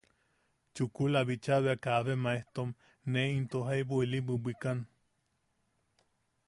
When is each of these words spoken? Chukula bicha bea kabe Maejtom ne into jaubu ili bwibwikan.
Chukula 0.75 1.19
bicha 1.27 1.55
bea 1.63 1.77
kabe 1.85 2.13
Maejtom 2.23 2.69
ne 3.11 3.21
into 3.37 3.59
jaubu 3.67 3.95
ili 4.05 4.19
bwibwikan. 4.25 4.77